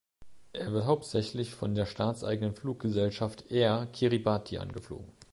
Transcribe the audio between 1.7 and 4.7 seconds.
der staatseigenen Fluggesellschaft Air Kiribati